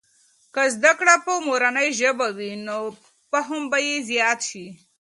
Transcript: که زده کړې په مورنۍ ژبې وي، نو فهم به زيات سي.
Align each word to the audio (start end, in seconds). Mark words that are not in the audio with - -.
که 0.53 0.61
زده 0.75 0.91
کړې 0.99 1.15
په 1.25 1.33
مورنۍ 1.47 1.89
ژبې 1.99 2.29
وي، 2.37 2.51
نو 2.67 2.77
فهم 3.31 3.61
به 3.71 3.79
زيات 4.09 4.39
سي. 4.49 4.57